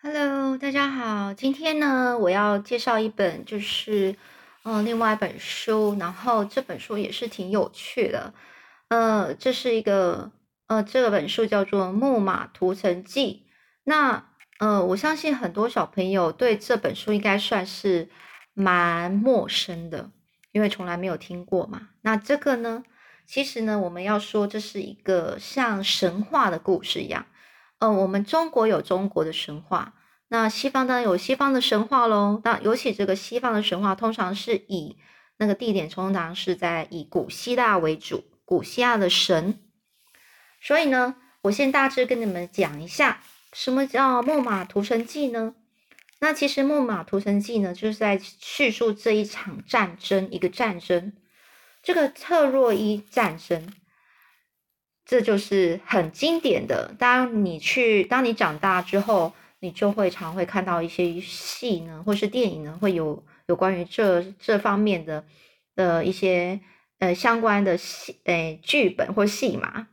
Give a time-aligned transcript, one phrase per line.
[0.00, 1.34] Hello，大家好。
[1.34, 4.14] 今天呢，我要介绍一本，就是
[4.62, 5.96] 嗯，另外一本书。
[5.98, 8.32] 然后这本书也是挺有趣的。
[8.90, 10.30] 呃，这是一个
[10.68, 13.44] 呃，这本书叫做《木马屠城记》。
[13.82, 14.24] 那
[14.60, 18.08] 呃，我相信很多小朋友对这本书应该算是
[18.54, 20.12] 蛮陌生的，
[20.52, 21.88] 因为从来没有听过嘛。
[22.02, 22.84] 那这个呢，
[23.26, 27.26] 其实呢，我们要说这是一个像神话的故事一样。
[27.80, 29.94] 嗯，我们中国有中国的神话，
[30.28, 32.40] 那西方当然有西方的神话喽。
[32.44, 34.96] 那尤其这个西方的神话，通常是以
[35.36, 39.60] 那个地点通常是在以古希腊为主，古希腊的神。
[40.60, 43.20] 所以呢，我先大致跟你们讲一下，
[43.52, 45.54] 什么叫《木马屠城记》呢？
[46.18, 51.12] 那其实《木马屠城记》呢，就是在叙述这一场战争，一个战争，
[51.80, 53.72] 这个特洛伊战争。
[55.08, 56.94] 这就是很经典的。
[56.98, 65.24] 当你去，当你长大之后，你就会常会看到一些戏呢，或是电影呢，会有有关于这这方面的
[65.74, 66.60] 的一些
[66.98, 69.88] 呃相关的戏，诶剧本或戏码，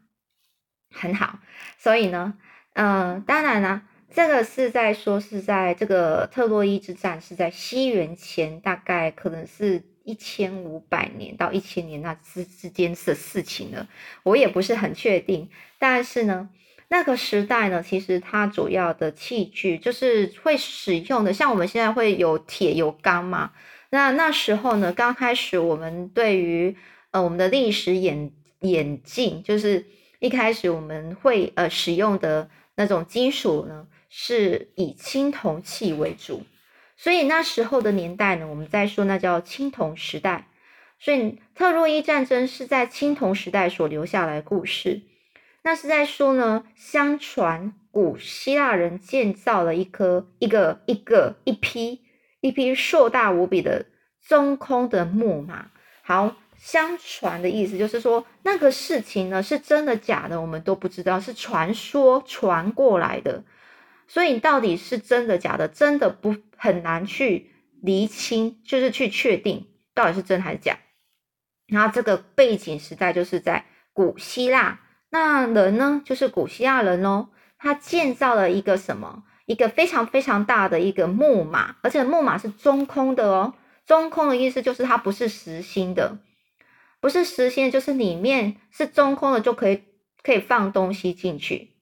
[0.94, 1.40] 很好。
[1.78, 2.38] 所以呢，
[2.74, 9.82] 嗯，当然呢，这个是在说是在这个特洛伊之战是在西元前，大概可能是。
[10.06, 13.86] 一千五百年到一千年那之之间的事情呢，
[14.24, 15.50] 我也不是很确定。
[15.80, 16.48] 但是呢，
[16.88, 23.52] 那个时代呢，其实它主要的器具就是会使用的，像我们现在会有铁有钢嘛。
[23.90, 26.76] 那那时候呢，刚开始我们对于
[27.12, 29.86] 呃我们的历史演演进，就是
[30.20, 36.44] 一开始我们会呃使用的那种金属呢，是以青铜器为主。
[36.98, 40.48] 所以那时候的年代呢，我们在说那叫青铜时代。
[40.98, 45.02] 所以特洛伊战争是在青铜时代所留下来的故事。
[45.62, 52.02] 那是在说呢，相传古希腊人建造了一颗一个一个一批
[52.40, 53.86] 一批硕大无比的
[54.26, 55.68] 中空的木马。
[56.02, 63.44] 好，相传的意思就是说那个事情呢是真的假的，我们都不知道，是传说传过来的。
[64.08, 67.52] 所以你到底是真的假的，真的不很难去
[67.82, 70.78] 厘清，就是去确定到底是真还是假。
[71.68, 74.80] 然后这个背景时代就是在古希腊，
[75.10, 79.24] 那人呢就是古希腊人哦，他建造了一个什么？
[79.48, 83.56] 一个非常非常大的一个木马，而且木马是中空的哦。
[83.86, 86.20] 中空的意思就是它不是实心的，
[87.00, 89.84] 不是实心，就是里面是中空的，就可以
[90.22, 91.76] 可以放东西进去。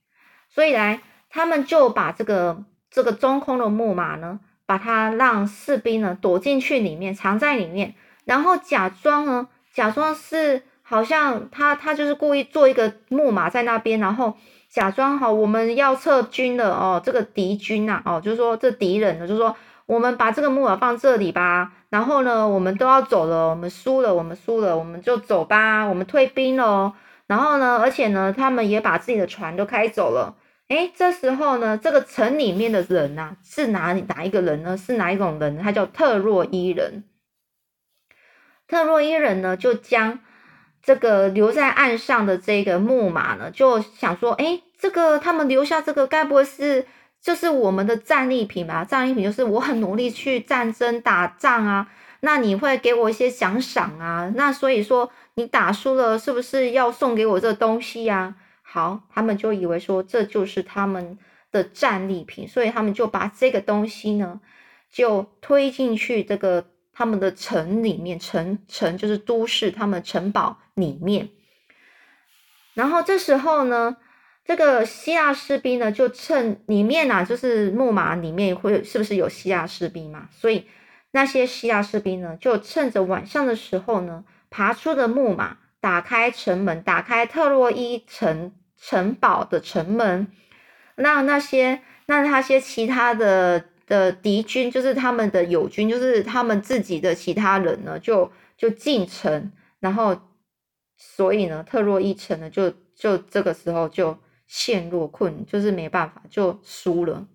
[0.50, 1.02] 所以来。
[1.36, 14.36] 他们就把这个这个中空的木马呢，把它让士兵呢躲进去里面，藏在里面，然后假装呢，假装是好像他他就是故意做一个木马在那边，然后
[14.70, 19.56] 假装好我们要撤军了哦，这个敌军呐哦，就是说这敌人呢，就是说
[19.88, 26.94] 我们把这个木马放这里吧，然后呢我们都要走了，我们输了，我们输了，我们就走吧，我们退兵了，
[27.26, 30.36] 然后呢，而且呢，他们也把自己的船都开走了。
[30.70, 34.76] 哎，这时候呢，这个城里面的人呐，是哪里哪一个人呢？
[34.78, 35.58] 是哪一种人？
[35.62, 37.04] 他叫特洛伊人。
[38.68, 40.20] 特洛伊人呢，就将
[40.82, 46.88] 这个留在岸上的这个木马呢，就想说，哎，这个他们留下这个，该不会是
[47.22, 48.84] 就是我们的战利品吧？
[48.84, 51.88] 战利品就是我很努力去战争打仗啊，
[52.22, 54.32] 那你会给我一些奖赏啊？
[54.36, 58.34] 那所以说你打输了，是不是要送给我这东西呀？
[58.74, 61.20] 好，他们就以为说这就是他们
[61.52, 64.42] 的战利品，所以他们就把这个东西呢，
[64.92, 71.30] 就推进去这个他们的城里面，城城就是都市，他们城堡里面。
[72.74, 73.98] 然后这时候呢，
[74.44, 80.30] 这个希腊士兵呢，就趁里面啊，就是木马里面会是不是有希腊士兵嘛？
[80.32, 80.66] 所以
[81.12, 88.52] 那些希腊士兵呢，就趁着晚上的时候呢，爬出的木马，打开城门，打开特洛伊城。
[88.86, 90.28] 城堡的城门，
[90.96, 100.20] 那那些那那些其他的的敌军，就是他们的友军，就是他们自己的其他人呢，就就进城，然后
[100.98, 104.18] 所以呢，特洛伊城呢，就就这个时候就
[104.48, 107.26] 陷入困，就是没办法，就输了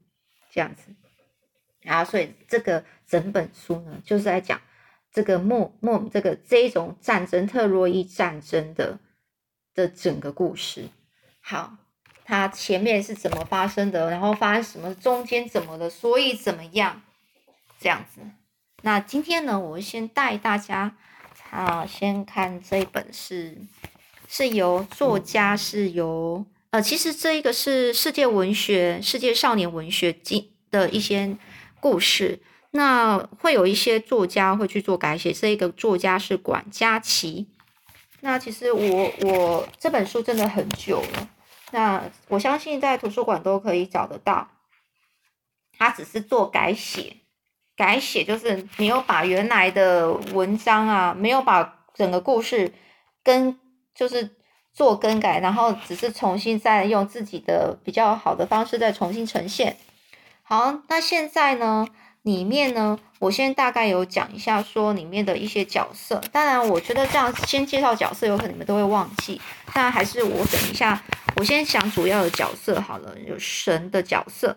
[0.50, 0.94] 这样子。
[1.80, 4.60] 然后，所以这个整本书呢，就是在讲
[5.10, 8.98] 这个莫莫这个这种战争，特洛伊战争的
[9.74, 10.90] 的整个故事。
[11.50, 11.78] 好，
[12.26, 14.10] 它前面是怎么发生的？
[14.10, 14.94] 然后发生什么？
[14.96, 15.88] 中间怎么了？
[15.88, 17.00] 所以怎么样？
[17.80, 18.20] 这样子。
[18.82, 20.94] 那今天呢，我先带大家
[21.50, 23.56] 啊，先看这一本是
[24.28, 31.34] 是由作家是由呃，其实这一个是世界文学、世界少年文学经的一些
[31.80, 32.42] 故事。
[32.72, 37.48] 那会有一些作家会去做改写，这一个作家是管家琪。
[38.20, 41.28] 那其实我我这本书真的很久了，
[41.70, 44.48] 那我相信在图书馆都可以找得到。
[45.78, 47.16] 他只是做改写，
[47.76, 52.72] 改写就是没有把原来的文章啊，没有把整个故事
[53.22, 53.58] 跟
[53.94, 54.36] 就是
[54.72, 59.76] 做更改，然后只是重新再用自己的比较好的方式再重新呈现。
[60.42, 61.86] 好，那现在呢？
[62.28, 66.20] 里面呢，我先大概有讲一下，说里面的一些角色。
[66.30, 69.40] 当然，我觉得这样先介绍角色，有可能你们都会忘记。
[69.74, 71.02] 那还是我等一下，
[71.36, 73.16] 我先讲主要的角色好了。
[73.26, 74.54] 有神的角色，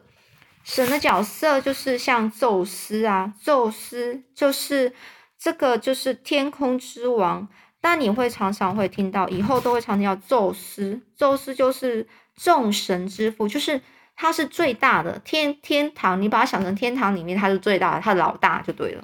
[0.65, 4.93] 神的角色就是像宙斯啊，宙斯就是
[5.39, 7.47] 这个就是天空之王。
[7.79, 13.79] 但你会常常会听到，以后都会常听到宙斯，宙斯就是众神之父，就是。
[14.15, 19.03] 他是最大的天天堂，你把它想成天堂里面他是最大的，他老大就对了。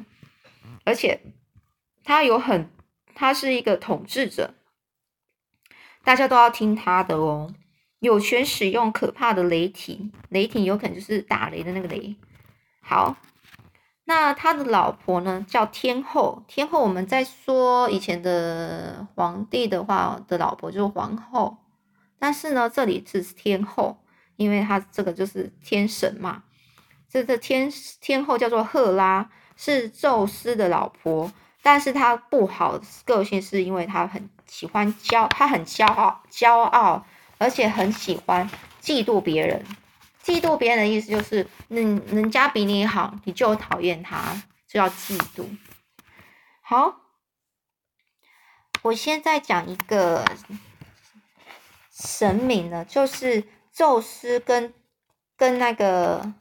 [0.85, 1.19] 而且
[2.03, 2.69] 他有很，
[3.15, 4.53] 他是一个统治者，
[6.03, 7.53] 大家都要听他的哦。
[7.99, 12.15] 有权使用可怕的雷霆，雷霆有可能就是打雷的那个雷。
[12.79, 13.17] 好，
[14.03, 21.57] 那他的老婆呢叫天后，天后我们在说以前的皇帝的话的老婆就是皇后，
[22.19, 23.97] 但是呢这里只是天后。
[24.37, 26.43] 因为他这个就是天神嘛，
[27.09, 31.31] 这个天天后叫做赫拉，是宙斯的老婆，
[31.63, 37.03] 但是她不好个性，是因为她很喜欢骄，她很骄傲，骄傲，
[37.39, 38.47] 而且很喜欢
[38.79, 39.65] 嫉妒别人。
[40.23, 45.45] 嫉妒别人的意思就是，人人家比你好，你就讨厌他，就要嫉妒。
[46.61, 46.97] 好，
[48.83, 50.23] 我现在讲一个
[51.89, 53.43] 神明呢，就是。
[53.77, 54.73] 宙斯跟
[55.37, 56.33] 跟那个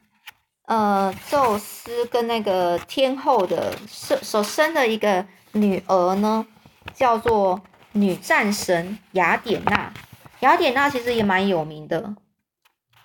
[0.65, 6.47] 呃，宙斯跟那个天后的生所生的一个女儿呢，
[6.95, 7.61] 叫做
[7.91, 9.93] 女战神雅典娜。
[10.39, 12.15] 雅典娜其实也蛮有名的，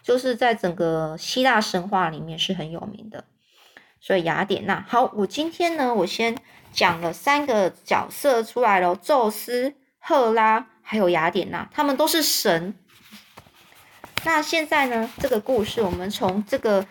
[0.03, 3.25] 就是在整个希腊神话里面是很有名的。
[4.01, 6.35] 所以雅典娜，好，我今天呢，我先
[6.73, 12.75] 讲了三个角色出来了：宙斯、赫拉还有雅典娜，他们都是神。
[14.25, 15.11] 那现在呢？
[15.19, 16.87] 这个故事我们从这个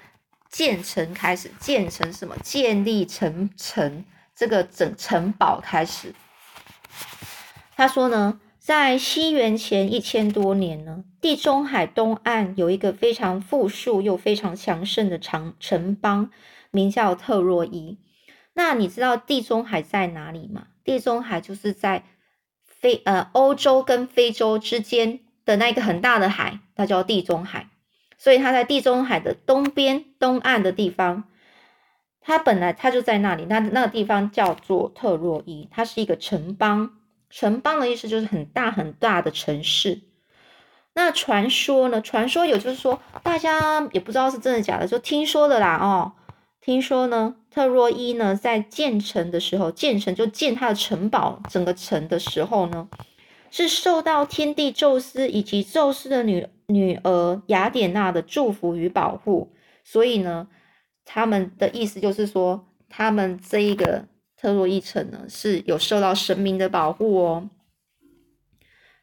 [0.49, 2.35] 建成开始，建成什么？
[2.43, 4.03] 建立城城
[4.35, 6.13] 这个整城堡开始。
[7.77, 16.29] 他说呢，在西元前一千多年呢，地中海东岸有一个非常富庶又非常强盛的城城邦，
[16.69, 17.97] 名叫特洛伊。
[18.53, 20.67] 那你知道地中海在哪里吗？
[20.83, 22.03] 地中海就是在
[22.65, 25.21] 非呃欧洲跟非洲之间。
[25.51, 27.67] 的那个很大的海，它叫地中海，
[28.17, 31.25] 所以它在地中海的东边东岸的地方，
[32.21, 36.91] 它本来它就在那里，那那个地方叫做特洛伊，它是一个城邦。
[37.29, 40.01] 城邦的意思就是很大很大的城市。
[40.93, 42.01] 那传说呢？
[42.01, 46.13] 传说有就是说，大家也不知道是真的假的，就听说的啦哦。
[46.59, 52.89] 听说呢，特洛伊呢在建成的时候，建成就建它的城堡，整个城的时候呢。
[53.51, 59.53] 是受到天帝宙斯以及宙斯的女女儿雅典娜的祝福与保护，
[59.83, 60.47] 所以呢，
[61.03, 64.05] 他们的意思就是说，他们这一个
[64.37, 67.49] 特洛伊城呢是有受到神明的保护哦。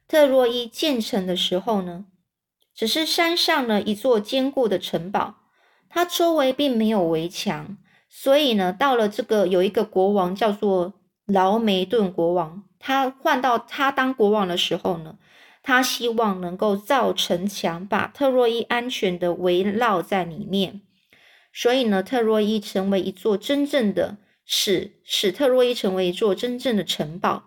[0.09, 2.07] 特洛伊建成的时候呢，
[2.75, 5.35] 只是山上呢一座坚固的城堡，
[5.91, 7.77] 它周围并没有围墙，
[8.09, 10.95] 所以呢，到了这个有一个国王叫做
[11.27, 12.65] 劳梅顿国王。
[12.79, 15.17] 他换到他当国王的时候呢，
[15.63, 20.81] 他希望能够造城墙，把特洛伊安全的围绕在里面。
[21.53, 27.45] 所以呢，特洛伊成为一座真正的，使使特洛伊成为一座真正的城堡。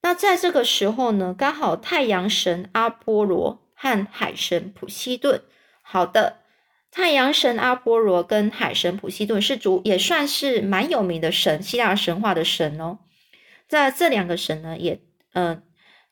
[0.00, 5.42] 那在这个时候呢，刚好太阳神阿波罗和海神普西顿，
[5.82, 6.38] 好的，
[6.90, 12.98] 太阳神阿波罗跟海神普西顿是主，也算是蛮有名的神，希腊神话的神哦。
[13.68, 15.00] 在这两个神呢，也
[15.32, 15.62] 嗯，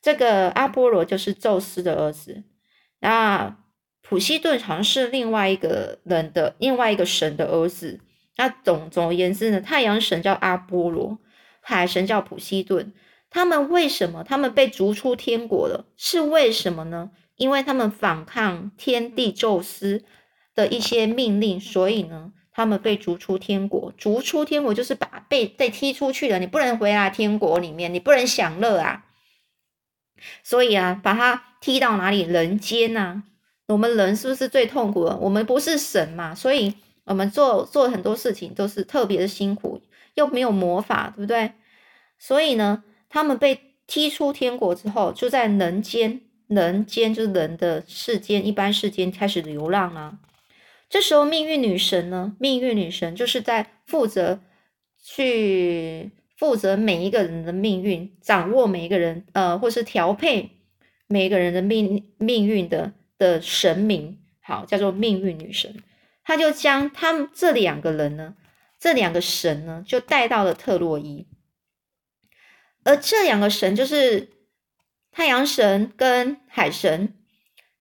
[0.00, 2.44] 这个阿波罗就是宙斯的儿子，
[3.00, 3.58] 那
[4.00, 8.00] 普西顿好像是另外一个人的另外一个神的儿子。
[8.36, 11.18] 那总总而言之呢，太阳神叫阿波罗，
[11.60, 12.92] 海神叫普西顿。
[13.28, 15.86] 他们为什么他们被逐出天国了？
[15.96, 17.10] 是为什么呢？
[17.36, 20.04] 因为他们反抗天帝宙斯
[20.54, 22.32] 的一些命令，所以呢。
[22.52, 29.06] 他们被逐出天国，逐出天国就是把被被踢出去了，你不能回来天国里面，你不能享乐啊。
[30.42, 32.22] 所以啊，把他踢到哪里？
[32.22, 33.22] 人间呐。
[33.68, 35.16] 我们人是不是最痛苦的？
[35.16, 39.80] 我们不是神嘛，所以我们做做很多事情都是特别的辛苦，
[40.14, 41.52] 又没有魔法，对不对？
[42.18, 50.18] 所以呢，他们被踢出天国之后，就在人间，人间就是人的世间，一般世间开始流浪啊。
[50.90, 54.40] 这时候，命运女神呢，命运女神就是在负责
[55.00, 60.50] 去负责每一个人的命运，掌握每一个人，呃，或是调配
[61.06, 65.80] 每一个人的命命运的的神明，好，叫做命运女神。
[66.24, 68.34] 他就将他们这两个人呢，
[68.78, 71.28] 这两个神呢，就带到了特洛伊。
[72.82, 74.28] 而这两个神就是
[75.12, 77.14] 太阳神跟海神，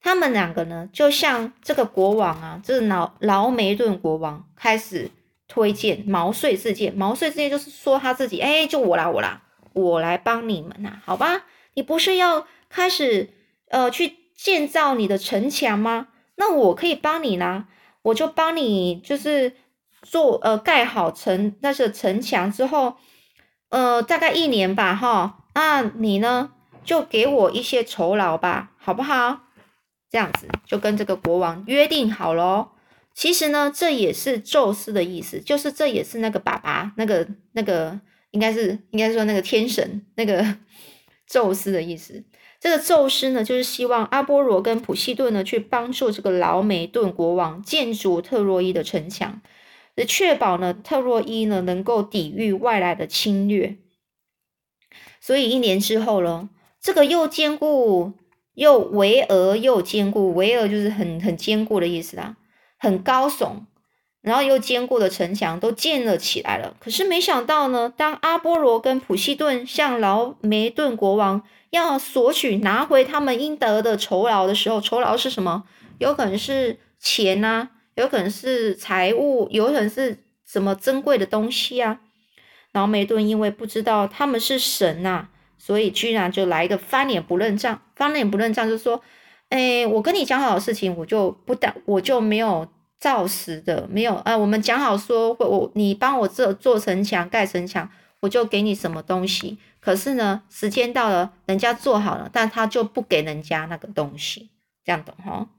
[0.01, 5.11] 他们两个呢，就像这个国王啊，就是劳劳梅顿国王开始。
[5.51, 9.41] 推荐毛遂自荐，毛遂自荐就是说他自己，哎，就我啦，我啦，
[9.73, 11.45] 我来帮你们呐，好吧？
[11.73, 13.31] 你不是要开始
[13.69, 16.09] 呃去建造你的城墙吗？
[16.35, 17.65] 那我可以帮你啦，
[18.03, 19.53] 我就帮你就是
[20.03, 22.97] 做呃盖好城那是城墙之后，
[23.69, 26.51] 呃大概一年吧，哈，那你呢
[26.83, 29.47] 就给我一些酬劳吧，好不好？
[30.09, 32.71] 这样子就跟这个国王约定好了。
[33.13, 37.99] 其实呢，这也是宙斯的意思，就是这也是那个爸爸，那个那个
[38.31, 40.57] 应该是应该说那个天神，那个
[41.27, 42.23] 宙斯的意思。
[42.61, 49.41] 这个宙斯呢，就是希望阿波罗跟普西顿呢去帮助这个劳梅顿国王建筑特洛伊的城墙，
[50.07, 53.77] 确保呢特洛伊呢能够抵御外来的侵略。
[55.21, 56.49] 所以一年之后了，
[56.81, 58.13] 这个又坚固
[58.59, 62.35] 又巍峨又坚固，巍峨就是很很坚固的意思啦。
[62.77, 63.61] 很高耸，
[64.21, 66.75] 然后又坚固的城墙都建了起来了。
[66.77, 75.63] 可是没想到呢，当阿波罗跟普西顿向劳梅顿国王要索取拿回他们应得的酬劳的时候，酬劳是什么？
[75.99, 82.01] 有可能是钱啊，有可能是财物，有可能是什么珍贵的东西啊。
[82.73, 87.79] 劳梅顿因为不知道他们是神呐，所以居然就来一个翻脸不认账。
[87.95, 88.99] 翻脸不认账就是说。
[89.49, 92.67] 哎，我跟你讲好的事情，我就不打，我就没有
[92.99, 94.37] 照实的，没有啊。
[94.37, 97.89] 我们讲好说，我你帮我做做城墙、盖城墙，
[98.19, 99.57] 我就给你什么东西。
[99.79, 104.51] 可是呢，时间到了，人家做好了，但他就不给人家那个东西，
[104.85, 105.49] 这样懂哈？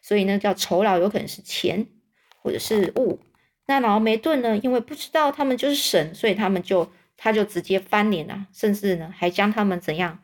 [0.00, 1.86] 所以呢，叫酬劳有可能是钱
[2.42, 3.20] 或者是物。
[3.66, 10.20] 那劳梅顿呢，因为不知道他们就是神，所以他们就他就直接翻脸了，甚至呢还将他们怎样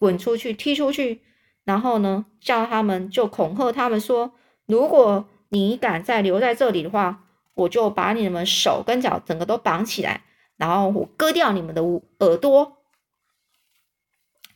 [0.00, 1.20] 滚出去、踢出去。
[1.64, 4.32] 然后呢，叫他们就恐吓他们说，
[4.66, 10.24] 如果你敢再留在这里的话，我就把你们手跟脚整个都绑起来，
[10.56, 12.78] 然后我割掉你们的耳朵。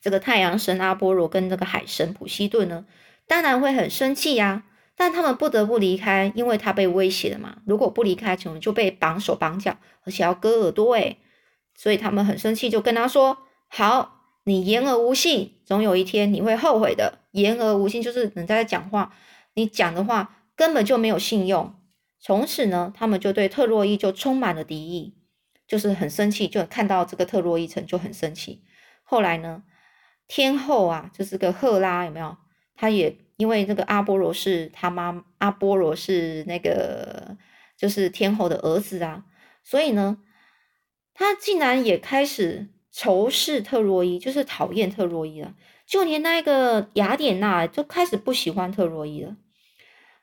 [0.01, 2.87] 这个太阳神阿波罗跟这个海神普西顿呢，
[3.29, 4.65] 当然会很生气呀，
[4.97, 7.59] 但他们不得不离开，因为他被威胁了嘛。
[7.67, 11.19] 如果不离开，可能就被绑手绑脚，而且要割耳朵诶
[11.77, 14.15] 所以他们很生气，就跟他说：“好。”
[14.49, 17.19] 你言而无信，总有一天你会后悔的。
[17.33, 19.13] 言而无信就是人家在讲话，
[19.55, 21.75] 你讲的话根本就没有信用。
[22.21, 25.17] 从此呢，他们就对特洛伊就充满了敌意，
[25.67, 28.63] 就是很生气，就看到这个特洛伊城就很生气。
[29.03, 29.65] 后来呢，
[30.29, 32.37] 天后啊，就是个赫拉，有没有？
[32.77, 37.37] 他也因为这个阿波罗是他妈，阿波罗是那个
[37.77, 39.25] 就是天后的儿子啊，
[39.65, 40.19] 所以呢，
[41.17, 42.69] 他竟然也开始。
[42.99, 45.55] 仇视特洛伊，就是讨厌特洛伊了。
[45.85, 49.37] 就连那个雅典娜就开始不喜欢特洛伊了。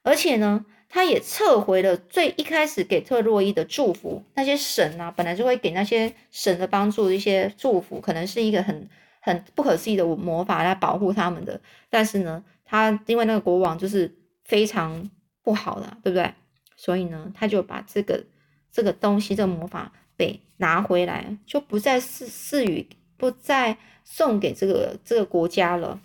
[0.02, 4.24] 而且呢，他也撤回了最一开始给特洛伊的祝福。
[4.34, 8.90] 那些神啊，本来就会给那些神的帮助一些祝福，可能是一个很
[9.22, 11.62] 很不可思议的魔法来保护他们的。
[11.92, 14.12] 但是呢，他因为那个国王就是
[14.46, 15.12] 非常
[15.44, 16.34] 不好的，对不对？
[16.76, 18.26] 所以呢，他就把这个
[18.72, 19.94] 这个东西，这个魔法。
[20.24, 22.88] 被拿回来，就不再赐赐予，
[23.18, 26.00] 不再送给这个这个国家了。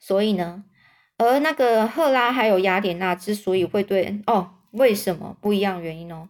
[0.00, 0.64] 所以呢，
[1.16, 6.28] 而那个赫拉还有雅典娜之所以会对哦，为什么不一样原因呢？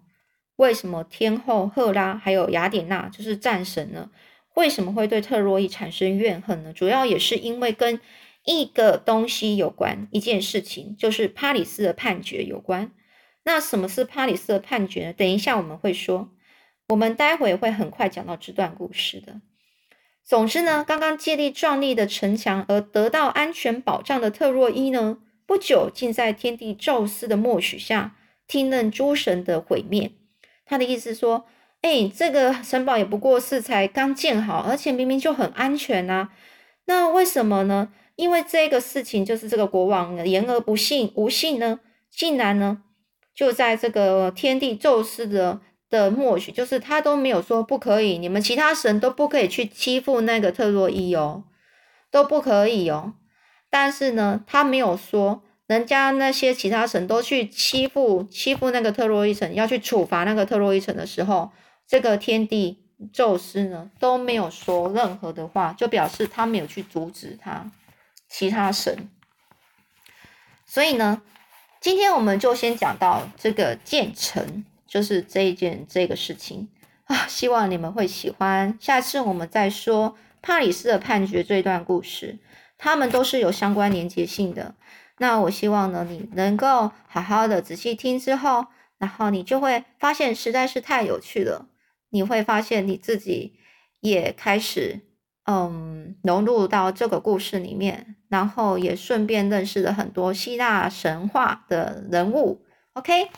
[0.56, 4.10] 为什么天后赫拉还有雅典娜就是战神呢？
[4.54, 6.74] 为什么会对特洛伊产生怨恨呢？
[6.74, 7.98] 主要也是因为跟
[8.44, 12.92] 一个东西有关，一件事情就是帕里斯的判决有关。
[13.44, 15.12] 那什么是帕里斯的判决呢？
[15.14, 16.28] 等一下我们会说。
[16.90, 19.40] 我们待会会很快讲到这段故事的。
[20.24, 28.16] 总之呢，刚刚建立壮丽的城墙而得到安全保障的特洛伊呢，不久竟在天帝宙斯的默许下
[28.46, 30.12] 听任诸神的毁灭。
[30.66, 31.46] 他的意思说
[31.82, 36.30] ：“哎，这个城堡也不过是才刚建好，而且明明就很安全啊。
[36.86, 37.92] 那为什么呢？
[38.16, 41.80] 因为这个事情就是这个国王言而不信无信呢，
[42.10, 42.82] 竟然呢。”
[43.32, 51.44] 就在这个天地宙斯的的默许，就是他都没有说不可以，你们其他神都不可以去欺负那个特洛伊哦，
[52.10, 53.14] 都不可以哦。
[53.68, 61.50] 但是呢，他没有说人家那些其他神都去欺负欺负那个特洛伊城，要去处罚那个特洛伊城的时候，
[61.86, 67.70] 这个天地宙斯呢都没有说任何的话，就表示他没有去阻止他
[68.28, 69.08] 其他神。
[70.66, 71.22] 所以呢，
[71.80, 76.68] 今天我们就先讲到这个建成，就是这一件这个事情
[77.04, 78.76] 啊，希望你们会喜欢。
[78.80, 82.40] 下次我们再说帕里斯的判决这一段故事，
[82.76, 84.74] 他们都是有相关连接性的。
[85.18, 88.66] 那我希望呢，你能够好好的仔细听之后，
[88.98, 91.68] 然后你就会发现实在是太有趣了。
[92.10, 93.54] 你会发现你自己
[94.00, 95.02] 也开始。
[95.44, 102.64] 嗯，融入到这个故事里面，然后也顺便认识了很多希腊神话的人物。
[102.92, 103.28] OK。